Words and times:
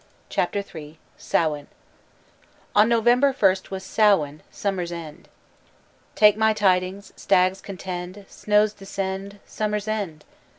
CHAPTER 0.29 0.63
III 0.73 0.97
SAMHAIN 1.15 1.67
On 2.75 2.89
November 2.89 3.31
first 3.33 3.69
was 3.69 3.83
Samhain 3.83 4.41
("summer's 4.49 4.91
end"). 4.91 5.29
"Take 6.15 6.35
my 6.35 6.53
tidings: 6.53 7.13
Stags 7.15 7.61
contend; 7.61 8.25
Snows 8.27 8.73
descend 8.73 9.37
Summer's 9.45 9.87
end! 9.87 10.25